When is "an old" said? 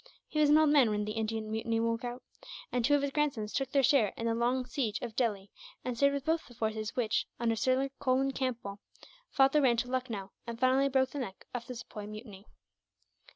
0.49-0.71